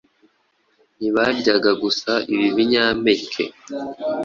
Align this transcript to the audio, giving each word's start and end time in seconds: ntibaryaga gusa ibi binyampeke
ntibaryaga 0.97 1.71
gusa 1.83 2.11
ibi 2.33 2.47
binyampeke 2.55 3.43